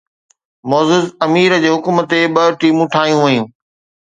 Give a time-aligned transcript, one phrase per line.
[0.69, 3.47] معزز امير جي حڪم تي ٻه ٽيمون ٺاهيون ويون.